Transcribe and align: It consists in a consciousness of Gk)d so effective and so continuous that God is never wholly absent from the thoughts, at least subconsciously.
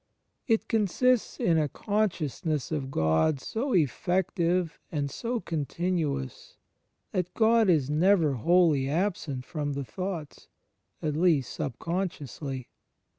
It 0.47 0.67
consists 0.67 1.39
in 1.39 1.59
a 1.59 1.69
consciousness 1.69 2.71
of 2.71 2.85
Gk)d 2.85 3.39
so 3.39 3.73
effective 3.73 4.79
and 4.91 5.11
so 5.11 5.39
continuous 5.39 6.57
that 7.11 7.31
God 7.35 7.69
is 7.69 7.87
never 7.91 8.33
wholly 8.33 8.89
absent 8.89 9.45
from 9.45 9.73
the 9.73 9.85
thoughts, 9.85 10.47
at 11.03 11.15
least 11.15 11.53
subconsciously. 11.53 12.69